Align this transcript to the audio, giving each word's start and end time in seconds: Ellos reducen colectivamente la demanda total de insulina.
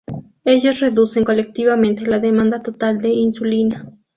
Ellos 0.45 0.79
reducen 0.79 1.23
colectivamente 1.23 2.07
la 2.07 2.17
demanda 2.17 2.63
total 2.63 3.01
de 3.03 3.09
insulina. 3.09 3.87